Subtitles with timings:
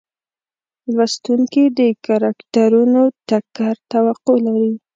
[0.95, 4.71] لوستونکي د کرکټرونو ټکر توقع لري.